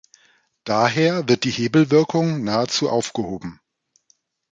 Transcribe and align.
Daher 0.63 1.29
wird 1.29 1.43
die 1.43 1.51
Hebelwirkung 1.51 2.43
nahezu 2.43 2.89
aufgehoben. 2.89 3.59